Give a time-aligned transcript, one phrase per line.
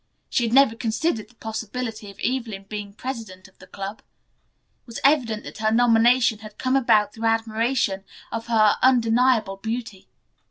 [0.31, 3.99] She had never considered the possibility of Evelyn being president of the club.
[4.01, 10.09] It was evident that her nomination had come about through admiration of her undeniable beauty.